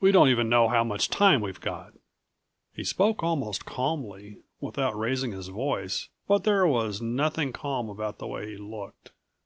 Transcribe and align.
We 0.00 0.12
don't 0.12 0.28
even 0.28 0.50
know 0.50 0.68
how 0.68 0.84
much 0.84 1.08
time 1.08 1.40
we've 1.40 1.62
got!" 1.62 1.94
He 2.74 2.84
spoke 2.84 3.22
almost 3.22 3.64
calmly, 3.64 4.42
without 4.60 4.98
raising 4.98 5.32
his 5.32 5.48
voice, 5.48 6.10
but 6.28 6.44
there 6.44 6.66
was 6.66 7.00
nothing 7.00 7.54
calm 7.54 7.88
about 7.88 8.18
the 8.18 8.26
way 8.26 8.50
he 8.50 8.58
looked. 8.58 9.12